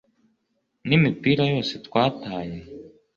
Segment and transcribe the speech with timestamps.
[0.87, 2.57] n'imipira yose twataye